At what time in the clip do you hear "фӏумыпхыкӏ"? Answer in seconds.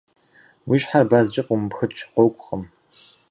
1.47-2.01